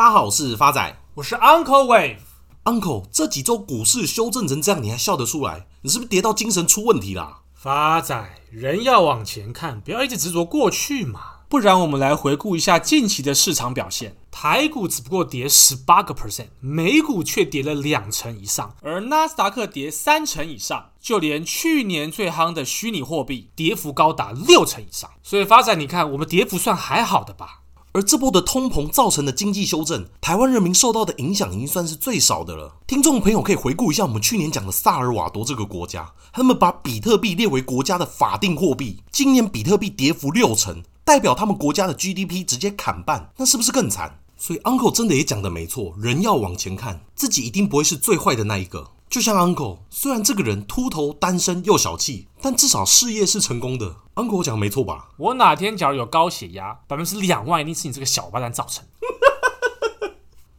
[0.00, 2.16] 大家好，我是发仔，我是 Uncle Wave。
[2.64, 5.66] Uncle，这几周股市修正成这样，你还笑得出来？
[5.82, 7.40] 你是不是跌到精神出问题啦？
[7.52, 11.20] 发仔，人要往前看，不要一直执着过去嘛。
[11.50, 14.16] 不然，我们来回顾一下近期的市场表现。
[14.30, 25.10] 台股只不过跌十八个 percent，美股却跌了两成以上，而纳斯达克跌三成以上，就连去年最夯的虚拟货币，跌幅高达六成以上。
[25.22, 27.59] 所以，发仔，你看我们跌幅算还好的吧？
[27.92, 32.76] 而这波的通膨造成的经济修正，台湾人民受到的影响已经算是最少的了。
[32.86, 44.20] 听众朋友可以回顾一下我们去年讲的萨尔瓦多这个国家，他们把比特币列为国家的法定货币，今年比特币跌幅六成，代表他们国家的 GDP 直接砍半，那是不是更惨？
[44.36, 48.92] 所以 Uncle 真的也讲的没错，人要往前看，自己一定不会是最坏的那一个。
[49.10, 53.96] 就像 Uncle，虽然这个人秃头、单身又小气，但至少事业是成功的。
[54.14, 55.08] Uncle 我讲的没错吧？
[55.16, 58.84] 我哪天假如有高血压，百分之两万一定是你这个小王八蛋造成。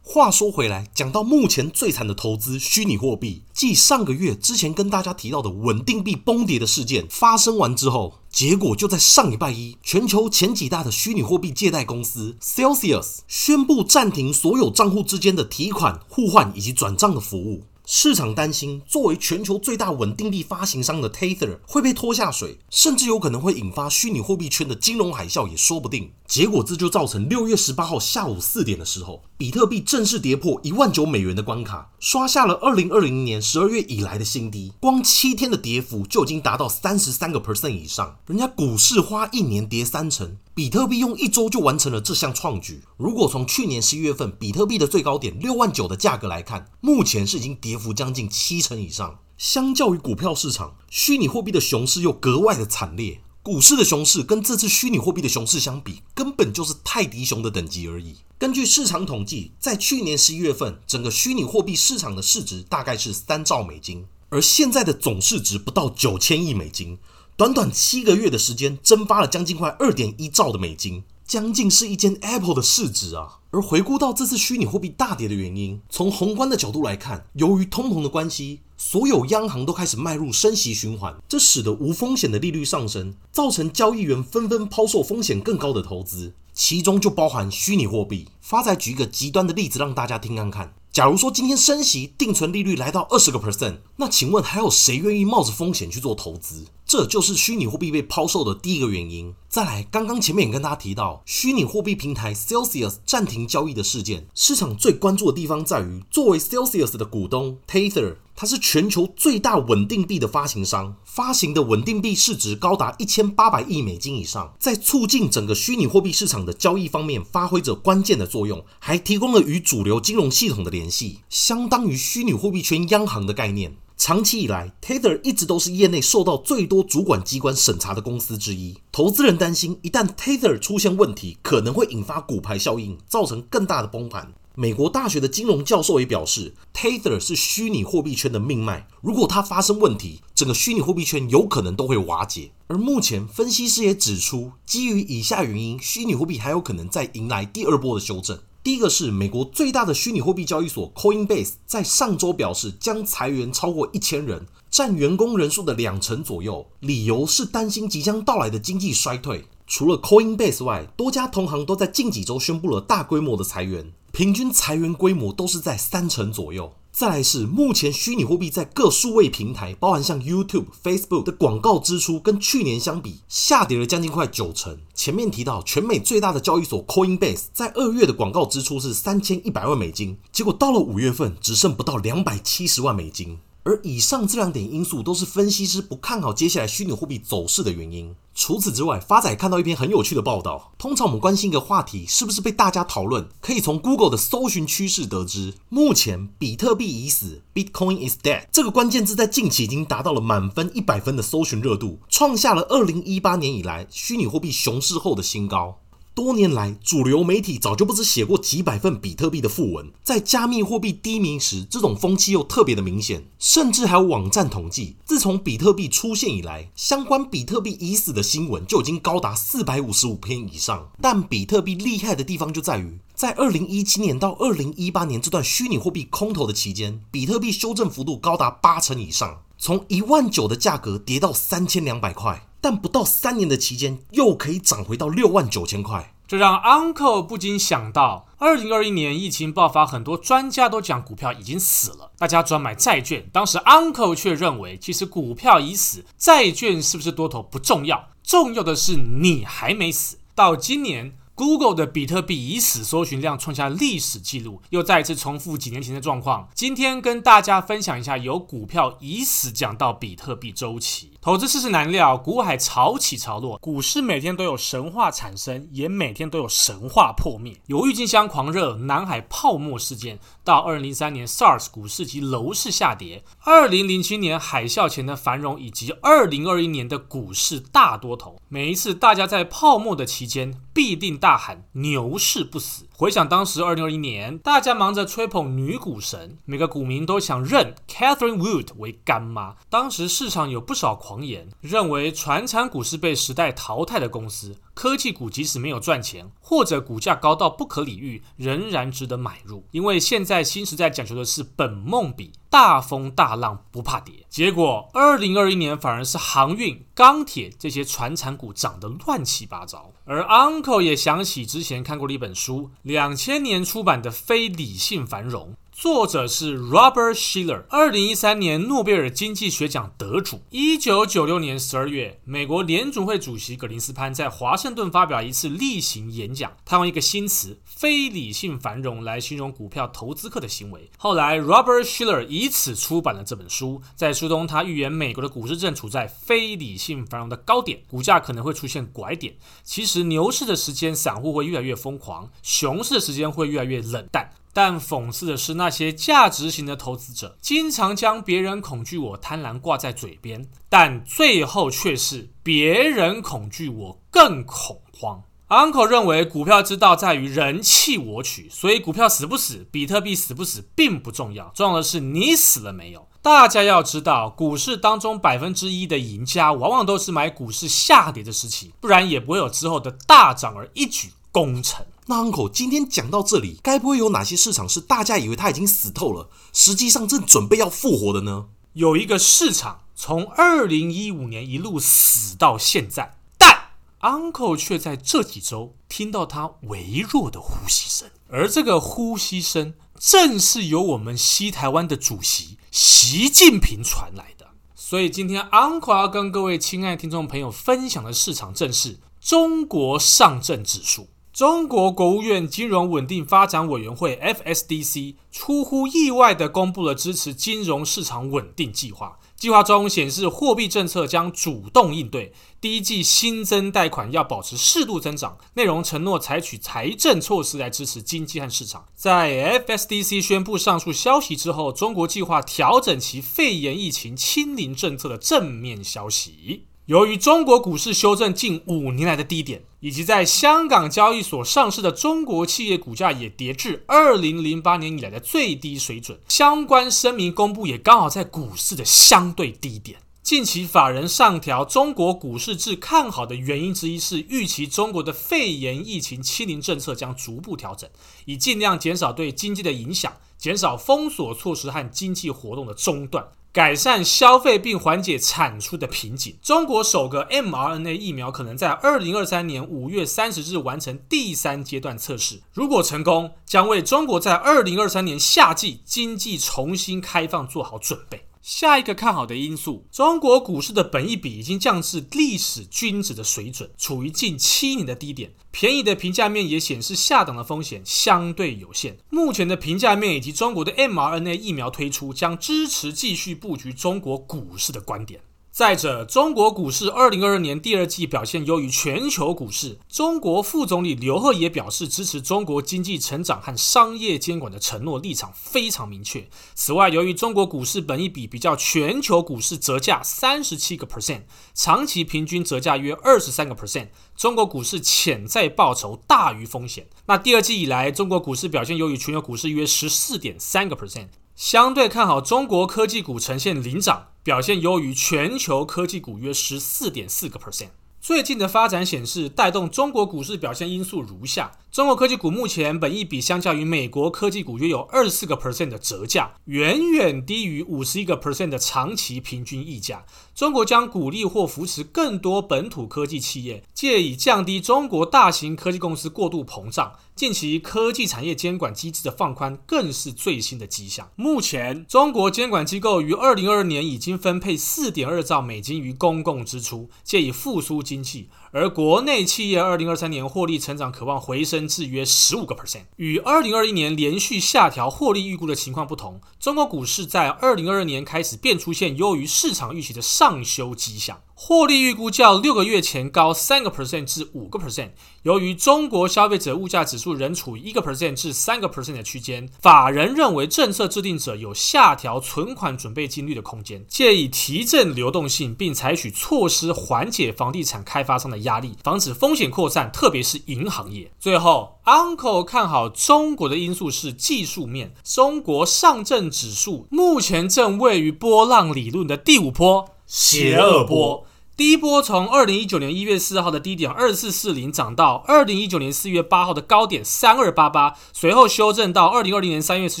[0.02, 17.64] 话说回来，讲到目前最惨的投资虚拟货币，继上个月之前跟大家提到的稳定币崩跌的事件发生完之后，结果就在上礼拜一，全球前几大的虚拟货币借贷公司 Celsius 宣布暂停所有账户之间的提款、互换以及转账的服务。
[17.94, 26.10] 市场担心，作为全球最大稳定币发行商的 Tether 会被拖下水，甚至有可能会引发虚拟货币圈的金融海啸，也说不定。
[26.26, 34.72] 结果这就造成六月十八号下午四点的时候，比特币正式跌破一万九美元的关卡，刷下了二零二零年十二月以来的新低。
[34.80, 38.16] 光七天的跌幅就已经达到三十三个 percent 以上。
[38.26, 40.38] 人家股市花一年跌三成。
[40.54, 42.82] 比特币用一周就完成了这项创举。
[42.98, 49.18] 如果从去年十一月份比特币的最高点六万九的价格来看，目前是已经跌幅将近七成以上。
[49.36, 53.20] 相较于股票市场，虚拟货币的熊市又格外的惨烈。
[53.42, 58.18] 股市的熊市跟这次虚拟货币的熊市相比，根本就是泰迪熊的等级而已。
[58.38, 66.98] 根据市场统计，在去年十一月份，整个虚拟货币市场的市值大概是三兆美金，而现在的总市值不到九千亿美金。
[67.36, 73.38] 短短七个月的时间，蒸发了将近快二点一兆的美金，将近是一间 Apple 的市值啊！
[73.50, 88.28] 而回顾到这次虚拟货币大跌的原因，从宏观的角度来看，由于通膨的关系，所有央行都开始迈入升息循环，这使得无风险的利率上升，造成交易员纷纷抛售风险更高的投资，其中就包含虚拟货币。
[88.40, 90.74] 发财举一个极端的例子让大家听看看。
[90.92, 96.66] 假如说今天升息，定存利率来到二十个 percent，那请问还有谁愿意冒着风险去做投资？
[96.84, 99.34] 这就是虚拟货币被抛售的第一个原因。
[99.48, 123.76] 再来，刚刚前面也跟大家提到，虚拟货币平台 Celsius 暂停交易的事件，市场最关注的地方在于，作为 Celsius 的股东 Tether，它是全球最大稳定币的发行商，发行的稳定币市值高达一千八百亿美金以上，在促进整个虚拟货币市场的交易方面发挥着关键的作用，还提供了与主流金融系统的联系，相当于虚拟货币圈央行的概念。
[123.96, 128.76] 长期以来，Tether 一直都是业内受到最多主管机关审查的公司之一。
[128.90, 134.32] 投资人担心，一旦 Tether 出现问题，可能会引发骨牌效应，造成更大的崩盘。
[134.54, 142.52] 美国大学的金融教授也表示，Tether 是虚拟货币圈的命脉，如果它发生问题，整个虚拟货币圈有可能都会瓦解。
[142.66, 148.38] 而目前，分析师也指出，基于以下原因，虚拟货币还有可能再迎来第二波的修正。
[148.62, 159.46] 第一个是美国最大的虚拟货币交易所 Coinbase 在上周表示将裁员超过一千人，占员工人数的两成左右，理由是担心即将到来的经济衰退。
[159.74, 166.74] 除了 Coinbase 外，多家同行都在近几周宣布了大规模的裁员，平均裁员规模都是在三成左右。
[166.92, 174.78] 再来是目前虚拟货币在各数位平台，包含像 YouTube、Facebook 的广告支出，跟去年相比下跌了将近快九成。
[174.92, 183.38] 前面提到，全美最大的交易所 Coinbase 在二月的广告支出是三千一百万美金，结果到了五月份只剩不到两百七十万美金。
[183.64, 188.14] 而以上这两点因素都是分析师不看好接下来虚拟货币走势的原因。
[188.34, 190.72] 除此之外，发仔看到一篇很有趣的报道。
[190.78, 205.81] 通常我们关心一个话题是不是被大家讨论，可以从 Google 的搜寻趋势得知，目前比特币已死 （Bitcoin is dead） 这个关键字在近期已经达到了满分一百分的搜寻热度，创下了二零一八年以来虚拟货币熊市后的新高。
[206.14, 213.24] 多年来，主流媒体早就不知写过几百份比特币的訃文，在加密货币低迷时，这种风气又特别的明显。
[213.38, 220.90] 甚至还有网站统计，自从比特币出现以来，相关比特币已死的新闻就已经高达四百五十五篇以上。
[221.00, 232.46] 但比特币厉害的地方就在于，在二零一七年到二零一八年这段虚拟货币空头的期间，比特币修正幅度高达八成以上，从一万九的价格跌到三千两百块。
[232.62, 243.28] 但不到三年的期间，又可以涨回到六万九千块，这让 Uncle 不禁想到，二零二一年疫情爆发，很多专家都讲股票已经死了，大家转买债券。
[243.32, 250.18] 当时 Uncle 却认为，其实股票已死，债券是不是多头不重要，重要的是你还没死。
[250.34, 251.12] 到今年。
[251.34, 256.48] Google 的比特币已死搜寻量创下历史记录，又再一次重复几年前的状况。
[256.54, 261.12] 今天跟大家分享一下由股票已死讲到比特币周期。
[261.22, 267.56] 投资世事难料，股海潮起潮落，股市每天都有神话产生，也每天都有神话破灭。
[267.66, 282.88] 由郁金香狂热、南海泡沫事件，到二零零三年 SARS 股市及楼市下跌，二零零七年海啸前的繁荣，以及二零二一年的股市大多头，每一次大家在泡沫的期间，必定大喊牛市不死。
[282.96, 289.54] 回想当时二零二一年，大家忙着吹捧女股神，每个股民都想认 Catherine Wood 为干妈。
[289.70, 294.56] 当时市场有不少狂言，认为传产股是被时代淘汰的公司。
[294.74, 304.26] 科技股即使没有赚钱，或者股价高到不可理喻，仍然值得买入，因为现在新时代讲求的是本梦比，大风大浪不怕跌。
[304.28, 309.90] 结果，二零二一年反而是航运、钢铁这些船产股涨得乱七八糟。
[310.04, 315.52] 而 Uncle 也想起之前看过的一本书，两千年出版的《非理性繁荣》。
[315.72, 320.42] 作者是 Robert Shiller，二零一三年诺贝尔经济学奖得主。
[320.50, 330.90] 一九九六年十二月，美国联总会主席格林斯潘在华盛顿发表一次例行演讲，他用一个新词“非理性繁荣”来形容股票投资客的行为。
[330.98, 333.80] 后来，Robert Shiller 以此出版了这本书。
[333.96, 339.34] 在书中，他预言美国的股市正处在非理性繁荣的高点，股价可能会出现拐点。
[339.64, 344.30] 其实，牛市的时间，散户会越来越疯狂；熊市的时间会越来越冷淡。
[344.52, 355.22] 但讽刺的是，那些价值型的投资者经常将“别人恐惧我贪婪”挂在嘴边，但最后却是别人恐惧我更恐慌。
[355.48, 363.06] Uncle 认为，股票之道在于人弃我取，所以股票死不死，比特币死不死并不重要，重要的是你死了没有。
[363.20, 371.84] 大家要知道，股市当中百分之一的赢家，往往都是买股市下跌的时期，不然也不会有之后的大涨而一举功成。
[372.06, 378.46] 那 Uncle 今天讲到这里，该不会有哪些市场是大家以为他已经死透了，实际上正准备要复活的呢？
[378.72, 383.70] 有一个市场从二零一五年一路死到现在，但
[384.00, 394.48] Uncle 却在这几周听到他微弱的呼吸声，而这个呼吸声正是由我们西台湾的主席习近平传来的。
[394.74, 401.08] 所以今天 Uncle 要跟各位亲爱的听众朋友分享的市场正是中国上证指数。
[401.42, 409.18] 中国国务院金融稳定发展委员会 （FSDC） 出乎意外地公布了支持金融市场稳定计划。
[409.34, 415.36] 计划中显示，货币政策将主动应对，第一季新增贷款要保持适度增长。
[415.54, 418.84] 内容承诺采取财政措施来支持经济和市场。
[418.94, 426.66] 在 FSDC 宣布上述消息之后，中国计划调整其肺炎疫情清零政策的正面消息。
[426.86, 439.98] 由于中国股市修正近五年来的低点，以及在香港交易所上市的中国企业股价也跌至二零零八年以来的最低水准，相关声明公布也刚好在股市的相对低点。
[440.22, 447.90] 近期法人上调中国股市至看好的原因之一是预期中国的肺炎疫情清零政策将逐步调整，
[448.24, 453.26] 以尽量减少对经济的影响，减少封锁措施和经济活动的中断。
[453.52, 456.38] 改善消费并缓解产出的瓶颈。
[456.42, 462.40] 中国首个 mRNA 疫苗可能在二零二三年五月三十日完成第三阶段测试。
[462.54, 468.24] 如果成功，将为中国在二零二三年夏季经济重新开放做好准备。
[468.42, 475.32] 下一个看好的因素，中国股市的本益比已经降至历史均值的水准，处于近七年的低点。
[475.52, 478.98] 便宜的评价面也显示下档的风险相对有限。
[479.10, 485.20] 目前的评价面以及中国的 mRNA 疫苗推出，将支持继续布局中国股市的观点。
[485.52, 489.78] 再者，中国股市二零二二年第二季表现优于全球股市。
[489.86, 496.26] 中国副总理刘鹤也表示支持中国经济成长和商业监管的承诺，立场非常明确。
[496.54, 506.86] 此外，由于中国股市本一比比较全球股市折价三十七个 percent，长期平均折价约二十三个 percent，中国股市潜在报酬大于风险。
[507.04, 511.08] 那第二季以来，中国股市表现优于全球股市约十四点三个 percent。
[511.42, 517.70] 相对看好中国科技股呈现领涨，表现优于全球科技股约十四点四个 percent。
[518.00, 530.04] 最近的发展显示，带动中国股市表现因素如下：中国科技股目前本益比相较于美国科技股约有二十四个 percent 的折价，远远低于五十一个 percent 的长期平均溢价。
[530.34, 536.92] 中国将鼓励或扶持更多本土科技企业，借以降低中国大型科技公司过度膨胀。
[537.16, 541.10] 近期科技产业监管机制的放宽更是最新的迹象。
[541.16, 548.28] 目前，中国监管机构于二零二二年已经分配四点二兆美金于公共支出，借以复苏经济。
[548.54, 561.22] 而国内企业二零二三年获利成长渴望回升至约十五个 percent，与二零二一年连续下调获利预估的情况不同，中国股市在二零二二年开始便出现优于市场预期的上修迹象。
[561.44, 564.90] 获利预估较六个月前高三个 percent 至五个 percent。
[565.24, 581.10] 由于中国消费者物价指数仍处于一个 percent 至三个 percent 的区间，法人认为政策制定者有下调存款准备金率的空间，建议提振流动性，并采取措施缓解房地产开发商的压力，防止风险扩散，特别是银行业。
[581.18, 591.26] 最后，Uncle 看好中国的因素是技术面，中国上证指数目前正位于波浪理论的第五波邪恶波。
[591.62, 600.00] 第一波从二零一九年一月四号的低点二四四零涨到二零一九年四月八号的高点三二八八，随后修正到二零二零年三月十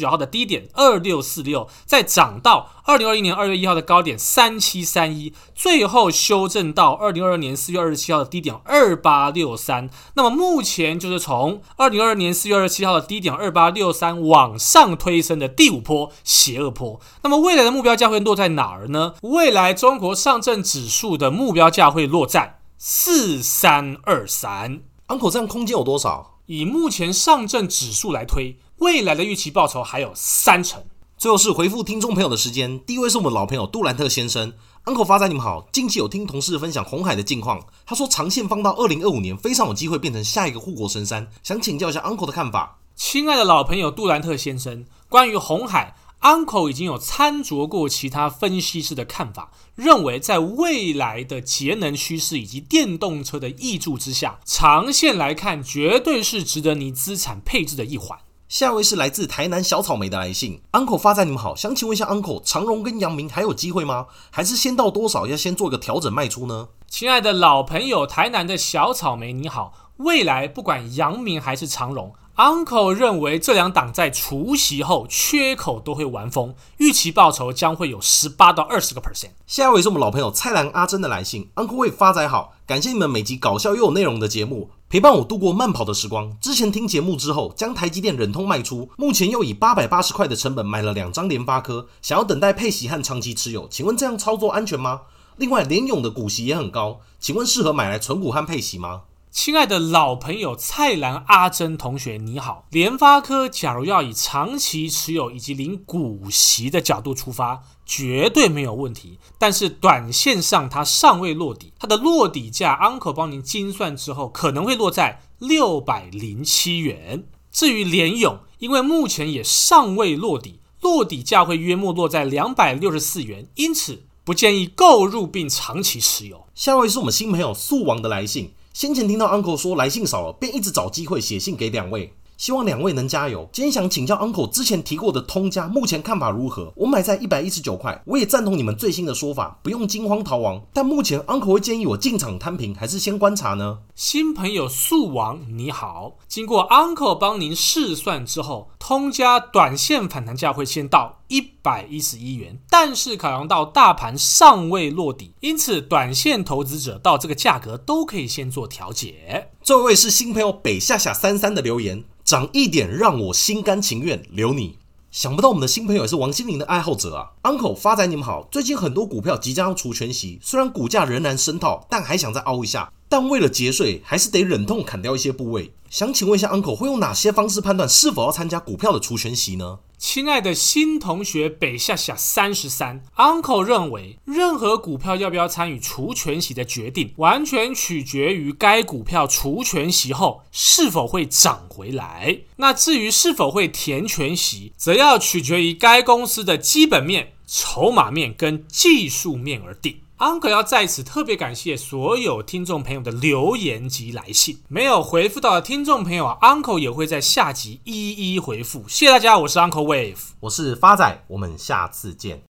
[0.00, 9.88] 九号的低点二六四六，再涨到二零二一年二月一号的高点三七三一，最后修正到二零二二年四月二十七号的低点二八六三。
[10.14, 16.98] 那么目前就是从二零二二年四月二十七号的低点二八六三往上推升的第五波邪恶波。
[17.22, 19.14] 那么未来的目标价会落在哪儿呢？
[19.22, 26.38] 未来中国上证指数的目标价会落在四三二三，Uncle 这样空间有多少？
[26.46, 30.82] 以目前上证指数来推，未来的预期报酬还有三成。
[31.16, 34.52] 最后是回复听众朋友的时间，第一位是我们老朋友杜兰特先生
[34.86, 42.80] ，Uncle 发财你们好，近期有听同事分享红海的近况，他说长线放到二零二五年，非常有机会变成下一个护国神山，想请教一下 Uncle 的看法。
[42.96, 45.94] 亲爱的老朋友杜兰特先生，关于红海。
[46.22, 58.16] Uncle 已经有参酌过其他分析师的看法，认为在未来的节能趋势以及电动车的挹注之下，长线来看绝对是值得你资产配置的一环。
[58.48, 64.06] 下一位是来自台南小草莓的来信，Uncle 发财你们好，想请问一下 Uncle，长荣跟阳明还有机会吗？
[64.30, 66.68] 还是先到多少要先做一个调整卖出呢？
[66.86, 72.12] 亲爱的老朋友台南的小草莓你好，未来不管阳明还是长荣。
[72.36, 79.32] Uncle 认为这两档在除息后缺口都会完封，预期报酬将会有十八到二十个 percent。
[79.46, 86.34] 下一位是我们老朋友蔡澜阿珍的来信，Uncle 为发财好，感谢你们每集搞笑又有内容的节目，陪伴我度过慢跑的时光。
[86.40, 95.02] 之前听节目之后，将台积电忍痛卖出，目前又以八百八十块的成本买了两张联发科，想要等待配息和长期持有，请问这样操作安全吗？
[95.36, 99.02] 另外联咏的股息也很高，请问适合买来存股和配息吗？
[99.32, 102.66] 亲爱的老朋友蔡澜阿珍同学，你好。
[102.70, 109.18] 联发科假如要以长期持有以及领股息的角度出发，绝对没有问题。
[109.38, 117.24] 但是短线上它尚未落底，它的落底价，Uncle 帮您精算之后，可能会落在六百零七元。
[117.50, 126.46] 至于联咏，因为目前也尚未落底，落底价会约莫落在两百六十四元，因此不建议购入并长期持有。
[126.54, 128.52] 下位是我们新朋友素王的来信。
[128.72, 132.12] 先前听到 Uncle 说来信少了，便一直找机会写信给两位，
[132.42, 133.48] 希望两位能加油。
[133.52, 136.72] 今天想请教 Uncle 之前提过的通家，目前看法如何？
[136.74, 140.60] 我买在一百一十九块，我也赞同你们最新的说法，不用惊慌逃亡。
[140.72, 143.78] 但目前 Uncle 会建议我进场摊平，还是先观察呢？
[143.94, 151.20] 新朋友素王你好，经过 Uncle 帮您试算之后，通家短线反弹价会先到。
[151.28, 159.48] 一百一十一元，但是考量到大盘尚未落底，因此短线投资者到这个价格都可以先做调节。
[159.62, 164.78] 这位是新朋友北下下三三的留言，涨一点让我心甘情愿留你。
[165.10, 172.90] 想不到我们的新朋友也是王心凌的爱好者啊！Uncle 发财你们好，最近很多股票即将要除权息，虽然股价仍然深套，但还想再凹一下。
[173.12, 175.74] 但为了节税，还是得忍痛砍掉一些部位。
[175.90, 179.80] 想请问一下，Uncle 会用哪些方式判断是否要参加股票的除权息呢？
[179.98, 192.38] 亲爱的新同学北下下三十三，Uncle 认为，任何股票要不要参与除权息的决定，完全取决于该股票除权息后是否会涨回来。
[192.56, 199.98] 那至于是否会填权息，则要取决于该公司的基本面、筹码面跟技术面而定。
[200.22, 208.84] Uncle 要在此特别感谢所有听众朋友的留言及来信，没有回复到的听众朋友，Uncle 也会在下集一一回复。
[208.86, 212.44] 谢谢大家，我是 Uncle Wave，我是发仔，我们下次见。